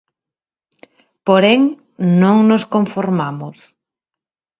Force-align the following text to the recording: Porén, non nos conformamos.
Porén, 1.27 1.61
non 2.21 2.37
nos 2.49 2.63
conformamos. 2.73 3.57